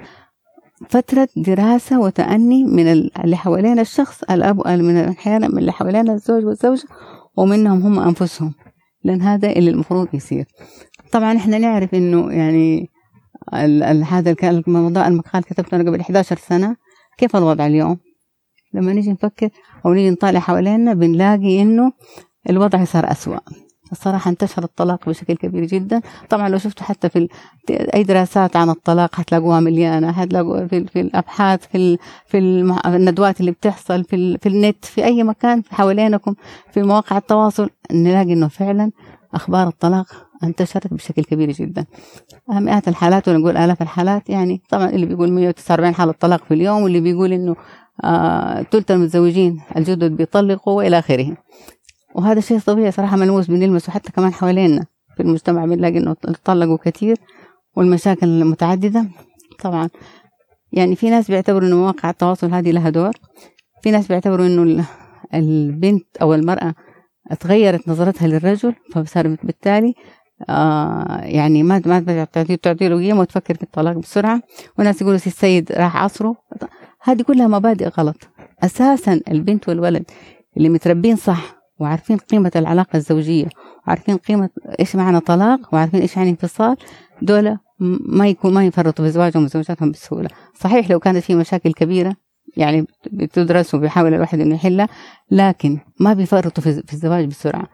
فترة 0.89 1.29
دراسة 1.37 2.01
وتأني 2.01 2.65
من 2.65 2.87
اللي 2.89 3.37
حوالين 3.37 3.79
الشخص 3.79 4.23
الأب 4.23 4.69
من 4.69 4.97
أحيانا 4.97 5.49
من 5.49 5.59
اللي 5.59 5.73
حوالين 5.73 6.11
الزوج 6.11 6.45
والزوجة 6.45 6.85
ومنهم 7.37 7.83
هم 7.83 7.99
أنفسهم 8.01 8.55
لأن 9.05 9.23
هذا 9.23 9.51
اللي 9.51 9.71
المفروض 9.71 10.09
يصير. 10.15 10.45
طبعا 11.13 11.37
إحنا 11.37 11.59
نعرف 11.59 11.95
إنه 11.95 12.33
يعني 12.33 12.91
هذا 14.05 14.35
الموضوع 14.43 15.09
المقال 15.09 15.45
كتبته 15.45 15.75
أنا 15.77 15.91
قبل 15.91 16.01
11 16.01 16.37
سنة. 16.37 16.77
كيف 17.19 17.37
الوضع 17.37 17.67
اليوم؟ 17.67 17.99
لما 18.75 18.93
نيجي 18.93 19.11
نفكر 19.13 19.49
أو 19.87 19.93
نيجي 19.93 20.11
نطالع 20.11 20.41
حوالينا 20.41 20.95
بنلاقي 20.95 21.63
إنه 21.63 21.93
الوضع 22.51 22.85
صار 22.85 23.11
أسوأ. 23.11 23.39
الصراحة 23.93 24.31
انتشر 24.31 24.65
الطلاق 24.65 25.09
بشكل 25.09 25.35
كبير 25.35 25.65
جدا. 25.65 26.01
طبعا 26.29 26.49
لو 26.49 26.59
شفتوا 26.59 26.87
حتى 26.87 27.09
في 27.09 27.29
أي 27.71 28.03
دراسات 28.03 28.57
عن 28.57 28.71
الطلاق 28.71 29.15
حتلاقوها 29.15 29.61
مليانة. 29.61 30.13
حتلاقوا 30.13 30.67
في, 30.67 30.87
في 30.87 31.01
الأبحاث 31.01 31.67
في 31.67 31.99
في 32.27 32.39
الندوات 32.87 33.41
اللي 33.41 33.51
بتحصل 33.51 34.05
في, 34.05 34.39
في 34.39 34.49
النت 34.49 34.85
في 34.85 35.05
أي 35.05 35.23
مكان 35.23 35.63
حوالينكم 35.71 36.35
في 36.73 36.83
مواقع 36.83 37.17
التواصل 37.17 37.71
نلاقي 37.93 38.33
إنه 38.33 38.49
فعلا 38.49 38.91
أخبار 39.35 39.69
الطلاق 39.69 40.30
انتشرت 40.45 40.95
بشكل 40.95 41.25
كبير 41.25 41.51
جدا. 41.51 41.87
مئات 42.49 42.89
الحالات 42.89 43.29
ولا 43.29 43.39
نقول 43.39 43.57
آلاف 43.57 43.83
الحالات 43.83 44.31
يعني 44.31 44.63
طبعا 44.71 44.91
اللي 44.91 45.07
بيقول 45.07 45.33
149 45.33 45.95
حالة 45.95 46.13
طلاق 46.13 46.45
في 46.45 46.55
اليوم 46.55 46.83
واللي 46.83 47.01
بيقول 47.01 47.33
إنه 47.33 47.57
آه 48.05 48.63
ثلث 48.63 48.91
المتزوجين 48.91 49.61
الجدد 49.77 50.13
بيطلقوا 50.13 50.75
وإلى 50.75 50.99
آخره. 50.99 51.37
وهذا 52.15 52.41
شيء 52.41 52.59
طبيعي 52.59 52.91
صراحة 52.91 53.17
ملموس 53.17 53.47
بنلمسه 53.47 53.93
حتى 53.93 54.13
كمان 54.13 54.33
حوالينا 54.33 54.87
في 55.17 55.23
المجتمع 55.23 55.65
بنلاقي 55.65 55.99
إنه 55.99 56.17
طلقوا 56.45 56.77
كثير 56.85 57.17
والمشاكل 57.77 58.45
متعددة. 58.45 59.07
طبعا 59.63 59.89
يعني 60.73 60.97
في 60.97 61.11
ناس 61.11 61.31
بيعتبروا 61.31 61.69
إنه 61.69 61.77
مواقع 61.77 62.11
التواصل 62.11 62.55
هذه 62.55 62.71
لها 62.71 62.91
دور. 62.91 63.13
في 63.83 63.91
ناس 63.91 64.07
بيعتبروا 64.07 64.47
إنه 64.47 64.85
البنت 65.35 66.17
أو 66.23 66.35
المرأة 66.35 66.75
تغيرت 67.41 67.89
نظرتها 67.89 68.29
للرجل 68.29 68.75
فصار 68.93 69.37
بالتالي 69.43 69.95
آه 70.49 71.21
يعني 71.23 71.63
ما 71.63 71.83
ما 71.87 72.25
تعطي 72.25 72.89
له 72.89 72.97
قيمة 72.97 73.21
وتفكر 73.21 73.55
في 73.55 73.63
الطلاق 73.63 73.97
بسرعة. 73.97 74.43
وناس 74.79 75.03
يقولوا 75.03 75.17
السيد 75.17 75.73
راح 75.73 75.97
عصره. 75.97 76.37
هذه 77.03 77.23
كلها 77.23 77.47
مبادئ 77.47 77.89
غلط. 77.89 78.29
أساسا 78.63 79.21
البنت 79.29 79.69
والولد 79.69 80.05
اللي 80.57 80.69
متربين 80.69 81.17
صح 81.17 81.61
وعارفين 81.79 82.17
قيمة 82.17 82.53
العلاقة 82.57 82.97
الزوجية 82.97 83.49
وعارفين 83.87 84.17
قيمة 84.17 84.51
إيش 84.81 84.97
معنى 84.97 85.21
طلاق 85.21 85.75
وعارفين 85.75 86.01
إيش 86.01 86.17
يعني 86.17 86.31
انفصال 86.31 86.77
دول 87.23 87.57
ما 88.07 88.29
يكون 88.29 88.55
ما 88.55 88.65
يفرطوا 88.65 89.05
في 89.05 89.11
زواجهم 89.11 89.45
وزوجاتهم 89.45 89.91
بسهولة. 89.91 90.29
صحيح 90.55 90.91
لو 90.91 90.99
كانت 91.01 91.19
في 91.19 91.35
مشاكل 91.35 91.73
كبيرة 91.73 92.17
يعني 92.57 92.87
بتدرس 93.13 93.75
وبيحاول 93.75 94.15
الواحد 94.15 94.41
إنه 94.41 94.55
يحلها 94.55 94.89
لكن 95.31 95.79
ما 96.01 96.13
بيفرطوا 96.13 96.63
في 96.63 96.93
الزواج 96.93 97.25
بسرعة. 97.25 97.69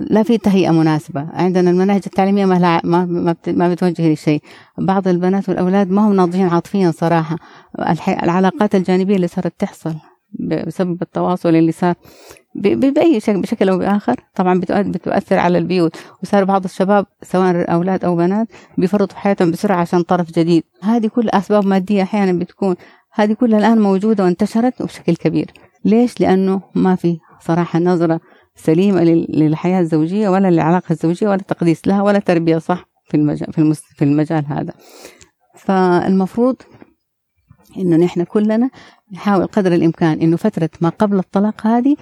لا 0.00 0.22
في 0.22 0.38
تهيئة 0.38 0.70
مناسبة. 0.70 1.28
عندنا 1.32 1.70
المناهج 1.70 2.02
التعليمية 2.06 2.44
ما 2.44 2.80
ما 2.84 3.04
ما, 3.04 3.36
ما 3.46 3.68
بتوجه 3.74 4.12
لشيء 4.12 4.42
بعض 4.78 5.08
البنات 5.08 5.48
والأولاد 5.48 5.90
ما 5.90 6.08
هم 6.08 6.12
ناضجين 6.12 6.48
عاطفيا 6.48 6.90
صراحة. 6.90 7.36
العلاقات 8.08 8.74
الجانبية 8.74 9.16
اللي 9.16 9.26
صارت 9.26 9.52
تحصل 9.58 9.94
بسبب 10.66 11.02
التواصل 11.02 11.48
اللي 11.48 11.72
صار 11.72 11.94
بأي 12.54 13.20
شكل 13.20 13.40
بشكل 13.40 13.68
أو 13.68 13.78
بآخر. 13.78 14.16
طبعا 14.34 14.60
بتؤثر 14.70 15.38
على 15.38 15.58
البيوت. 15.58 15.96
وصار 16.22 16.44
بعض 16.44 16.64
الشباب 16.64 17.06
سواء 17.22 17.72
أولاد 17.72 18.04
أو 18.04 18.16
بنات 18.16 18.48
بيفرطوا 18.78 19.18
حياتهم 19.18 19.50
بسرعة 19.50 19.80
عشان 19.80 20.02
طرف 20.02 20.30
جديد. 20.38 20.62
هذه 20.82 21.06
كل 21.06 21.28
أسباب 21.28 21.66
مادية 21.66 22.02
أحيانا 22.02 22.38
بتكون. 22.38 22.76
هذه 23.12 23.32
كلها 23.32 23.58
الآن 23.58 23.80
موجودة 23.80 24.24
وانتشرت 24.24 24.82
بشكل 24.82 25.16
كبير. 25.16 25.50
ليش؟ 25.84 26.20
لأنه 26.20 26.60
ما 26.74 26.94
في 26.94 27.18
صراحة 27.40 27.78
نظرة 27.78 28.20
سليمة 28.54 29.02
للحياة 29.28 29.80
الزوجية 29.80 30.28
ولا 30.28 30.50
للعلاقة 30.50 30.92
الزوجية 30.92 31.28
ولا 31.28 31.42
تقديس 31.42 31.86
لها 31.86 32.02
ولا 32.02 32.18
تربية 32.18 32.58
صح؟ 32.58 32.88
في 33.04 33.16
المجال 33.16 33.52
في, 33.52 33.74
في 33.74 34.04
المجال 34.04 34.46
هذا. 34.46 34.72
فالمفروض 35.56 36.56
إنه 37.78 37.96
نحن 37.96 38.24
كلنا 38.24 38.70
نحاول 39.12 39.46
قدر 39.46 39.72
الإمكان 39.72 40.20
إنه 40.20 40.36
فترة 40.36 40.70
ما 40.80 40.88
قبل 40.88 41.18
الطلاق 41.18 41.66
هذه 41.66 41.96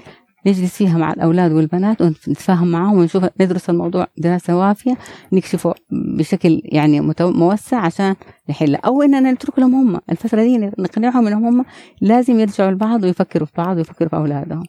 نجلس 0.47 0.77
فيها 0.77 0.99
مع 0.99 1.13
الأولاد 1.13 1.53
والبنات 1.53 2.03
ونتفاهم 2.03 2.71
معهم 2.71 2.99
ونشوف 2.99 3.25
ندرس 3.41 3.71
الموضوع 3.71 4.07
دراسة 4.19 4.57
وافية 4.57 4.97
نكشفه 5.33 5.75
بشكل 5.91 6.63
يعني 6.65 7.01
موسع 7.21 7.79
عشان 7.79 8.15
نحله. 8.51 8.79
أو 8.85 9.03
إننا 9.03 9.33
نترك 9.33 9.59
لهم 9.59 9.75
هم. 9.75 10.01
الفترة 10.11 10.43
دي 10.43 10.59
نقنعهم 10.59 11.27
إنهم 11.27 11.47
هم 11.47 11.65
لازم 12.01 12.41
يرجعوا 12.41 12.71
لبعض 12.71 13.05
ويفكروا 13.05 13.47
في 13.47 13.53
بعض 13.57 13.77
ويفكروا 13.77 14.09
في 14.09 14.17
أولادهم. 14.17 14.65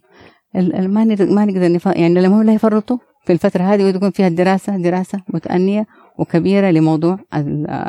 ما 0.56 1.06
ما 1.20 1.46
نقدر 1.46 1.80
يعني 1.86 2.14
لما 2.22 2.42
هم 2.42 2.44
لا 2.44 2.54
يفرطوا 2.54 2.98
في 3.26 3.34
الفترة 3.34 3.64
هذه 3.64 3.84
وتكون 3.84 4.12
فيها 4.12 4.28
الدراسة 4.28 4.78
دراسة 4.78 5.20
متأنية 5.34 5.88
وكبيرة 6.18 6.72
لموضوع 6.72 7.20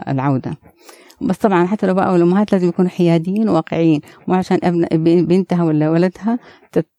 العودة. 0.08 0.56
بس 1.20 1.36
طبعا 1.36 1.66
حتى 1.66 1.86
لو 1.86 1.94
بقى 1.94 2.16
الأمهات 2.16 2.52
لازم 2.52 2.68
يكونوا 2.68 2.90
حياديين 2.90 3.48
وواقعيين 3.48 4.00
مو 4.28 4.34
عشان 4.34 4.58
ابن 4.62 5.24
بنتها 5.24 5.64
ولا 5.64 5.90
ولدها 5.90 6.38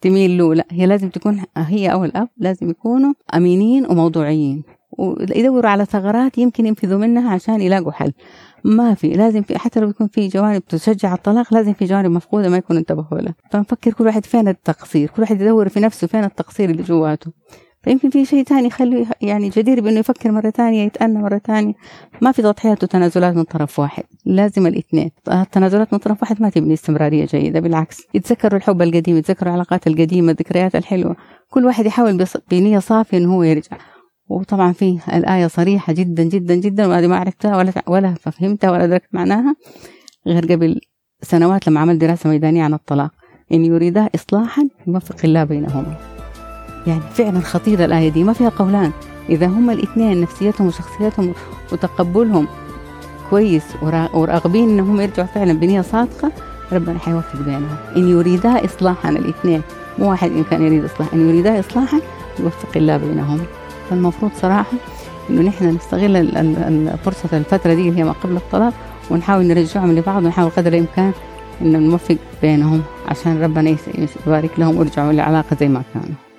تميل 0.01 0.37
له 0.37 0.53
لا 0.55 0.65
هي 0.71 0.85
لازم 0.85 1.09
تكون 1.09 1.41
هي 1.57 1.91
أو 1.91 2.05
الأب 2.05 2.29
لازم 2.37 2.69
يكونوا 2.69 3.13
أمينين 3.35 3.85
وموضوعيين. 3.85 4.63
ويدوروا 4.97 5.69
على 5.69 5.85
ثغرات 5.85 6.37
يمكن 6.37 6.65
ينفذوا 6.65 6.99
منها 6.99 7.33
عشان 7.33 7.61
يلاقوا 7.61 7.91
حل. 7.91 8.13
ما 8.63 8.93
في 8.93 9.13
لازم 9.13 9.41
في 9.41 9.57
حتى 9.59 9.79
لو 9.79 9.89
يكون 9.89 10.07
في 10.07 10.27
جوانب 10.27 10.65
تشجع 10.65 11.13
الطلاق 11.13 11.53
لازم 11.53 11.73
في 11.73 11.85
جوانب 11.85 12.11
مفقودة 12.11 12.49
ما 12.49 12.57
يكون 12.57 12.77
انتبهوا 12.77 13.19
لها 13.21 13.35
فنفكر 13.51 13.93
كل 13.93 14.05
واحد 14.05 14.25
فين 14.25 14.47
التقصير 14.47 15.09
كل 15.09 15.21
واحد 15.21 15.41
يدور 15.41 15.69
في 15.69 15.79
نفسه 15.79 16.07
فين 16.07 16.23
التقصير 16.23 16.69
اللي 16.69 16.83
جواته. 16.83 17.31
فيمكن 17.83 18.09
في 18.09 18.25
شيء 18.25 18.43
ثاني 18.43 18.67
يخليه 18.67 19.05
يعني 19.21 19.49
جدير 19.49 19.81
بأنه 19.81 19.99
يفكر 19.99 20.31
مرة 20.31 20.49
ثانية 20.49 20.85
يتأنى 20.85 21.19
مرة 21.19 21.41
ثانية. 21.45 21.73
ما 22.21 22.31
في 22.31 22.41
تضحيات 22.41 22.83
وتنازلات 22.83 23.35
من 23.35 23.43
طرف 23.43 23.79
واحد 23.79 24.03
لازم 24.25 24.67
الاثنين. 24.67 25.11
التنازلات 25.31 25.93
من 25.93 25.99
طرف 25.99 26.21
واحد 26.21 26.41
ما 26.41 26.49
تبني 26.49 26.73
استمرارية 26.73 27.25
جيدة 27.25 27.59
بالعكس. 27.59 28.01
يتذكروا 28.13 28.57
الحب 28.57 28.81
القديم 28.81 29.17
يتذكروا 29.17 29.49
العلاقات 29.49 29.87
القديمة 29.87 30.31
الذكريات 30.31 30.75
الحلوة. 30.75 31.15
كل 31.49 31.65
واحد 31.65 31.85
يحاول 31.85 32.25
بنية 32.51 32.79
صافية 32.79 33.17
إنه 33.17 33.33
هو 33.35 33.43
يرجع. 33.43 33.77
وطبعا 34.33 34.71
في 34.71 34.99
الآية 35.13 35.47
صريحة 35.47 35.93
جدا 35.93 36.23
جدا 36.23 36.55
جدا 36.55 36.87
وهذه 36.87 37.07
ما 37.07 37.17
عرفتها 37.17 37.57
ولا 37.57 37.73
ولا 37.87 38.13
فهمتها 38.13 38.71
ولا 38.71 38.85
دركت 38.85 39.07
معناها 39.11 39.55
غير 40.27 40.51
قبل 40.51 40.81
سنوات 41.21 41.67
لما 41.67 41.79
عملت 41.79 42.01
دراسة 42.01 42.29
ميدانية 42.29 42.63
عن 42.63 42.73
الطلاق. 42.73 43.11
إن 43.53 43.65
يريدا 43.65 44.09
إصلاحا 44.15 44.67
يوفق 44.87 45.15
الله 45.23 45.43
بينهما. 45.43 45.95
يعني 46.87 47.01
فعلا 47.13 47.39
خطيرة 47.39 47.85
الآية 47.85 48.09
دي 48.09 48.23
ما 48.23 48.33
فيها 48.33 48.49
قولان. 48.49 48.91
إذا 49.29 49.45
هما 49.45 49.73
الاثنين 49.73 50.21
نفسيتهم 50.21 50.67
وشخصيتهم 50.67 51.33
وتقبلهم 51.71 52.47
كويس 53.29 53.63
وراغبين 54.13 54.69
إنهم 54.69 55.01
يرجعوا 55.01 55.27
فعلا 55.27 55.53
بنية 55.53 55.81
صادقة 55.81 56.31
ربنا 56.71 56.99
حيوفق 56.99 57.41
بينهم. 57.41 57.77
إن 57.97 58.09
يريدا 58.09 58.65
إصلاحا 58.65 59.09
الاثنين 59.09 59.61
مو 59.99 60.09
واحد 60.09 60.31
إن 60.31 60.43
كان 60.43 60.61
يريد 60.61 60.83
إصلاح 60.83 61.13
إن 61.13 61.29
يريدا 61.29 61.59
إصلاحا 61.59 61.99
يوفق 62.39 62.77
الله 62.77 62.97
بينهم. 62.97 63.39
فالمفروض 63.93 64.31
صراحة 64.41 64.77
إنه 65.29 65.41
نحن 65.41 65.75
نستغل 65.75 66.15
الفرصة 66.93 67.37
الفترة 67.37 67.73
دي 67.73 67.89
اللي 67.89 67.99
هي 67.99 68.03
ما 68.03 68.11
قبل 68.11 68.35
الطلاق 68.35 68.73
ونحاول 69.11 69.45
نرجعهم 69.45 69.91
لبعض 69.91 70.23
ونحاول 70.23 70.49
قدر 70.49 70.73
الإمكان 70.73 71.11
إنه 71.61 71.79
نوفق 71.79 72.17
بينهم 72.41 72.81
عشان 73.07 73.43
ربنا 73.43 73.75
يبارك 74.27 74.51
لهم 74.57 74.77
ويرجعوا 74.77 75.13
لعلاقة 75.13 75.57
زي 75.59 75.67
ما 75.67 75.83
كانوا. 75.93 76.32